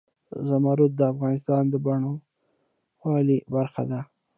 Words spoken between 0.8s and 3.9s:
د افغانستان د بڼوالۍ برخه